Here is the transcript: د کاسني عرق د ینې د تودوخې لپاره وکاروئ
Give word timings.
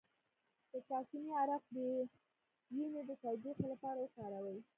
د 0.71 0.73
کاسني 0.87 1.29
عرق 1.41 1.63
د 1.75 1.77
ینې 2.75 3.01
د 3.09 3.11
تودوخې 3.21 3.65
لپاره 3.73 3.97
وکاروئ 4.01 4.57